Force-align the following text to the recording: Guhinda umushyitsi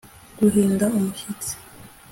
Guhinda 0.39 0.85
umushyitsi 0.97 1.51